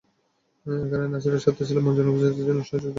[0.65, 2.89] এখানেও নাছিরের শর্ত ছিল মনজুরের অনুপস্থিতিতে তিনি অনুষ্ঠানে যোগ দেবেন না।